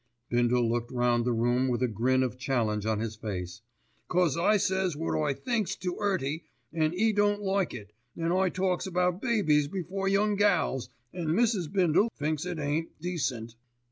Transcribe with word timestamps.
Bindle 0.29 0.67
looked 0.67 0.89
round 0.91 1.25
the 1.25 1.31
room 1.31 1.67
with 1.67 1.83
a 1.83 1.87
grin 1.87 2.23
of 2.23 2.39
challenge 2.39 2.87
on 2.87 2.97
his 2.99 3.15
face. 3.15 3.61
"'Cause 4.07 4.35
I 4.35 4.57
says 4.57 4.95
wot 4.97 5.21
I 5.23 5.35
thinks 5.35 5.75
to 5.75 5.95
'Earty, 5.99 6.43
an' 6.73 6.95
'e 6.95 7.13
don't 7.13 7.43
like 7.43 7.75
it, 7.75 7.93
an' 8.17 8.31
I 8.31 8.49
talks 8.49 8.87
about 8.87 9.21
babies 9.21 9.67
before 9.67 10.07
young 10.07 10.37
gals, 10.37 10.89
an' 11.13 11.27
Mrs. 11.27 11.71
Bindle 11.71 12.09
thinks 12.17 12.47
it 12.47 12.57
ain't 12.57 12.99
decent. 12.99 13.53